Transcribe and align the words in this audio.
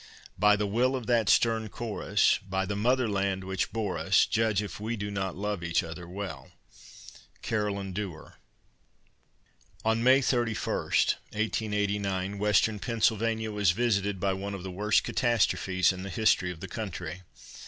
By 0.39 0.55
the 0.55 0.65
will 0.65 0.95
of 0.95 1.05
that 1.05 1.29
stern 1.29 1.69
chorus, 1.69 2.39
By 2.39 2.65
the 2.65 2.75
motherland 2.75 3.43
which 3.43 3.71
bore 3.71 3.99
us, 3.99 4.25
Judge 4.25 4.63
if 4.63 4.79
we 4.79 4.97
do 4.97 5.11
not 5.11 5.35
love 5.35 5.63
each 5.63 5.83
other 5.83 6.09
well. 6.09 6.49
CAROLINE 7.43 7.93
DUER. 7.93 8.37
On 9.85 10.01
May 10.03 10.19
31, 10.19 10.73
1889, 10.75 12.39
western 12.39 12.79
Pennsylvania 12.79 13.51
was 13.51 13.73
visited 13.77 14.19
by 14.19 14.33
one 14.33 14.55
of 14.55 14.63
the 14.63 14.71
worst 14.71 15.03
catastrophes 15.03 15.93
in 15.93 16.01
the 16.01 16.09
history 16.09 16.49
of 16.49 16.61
the 16.61 16.67
country. 16.67 17.21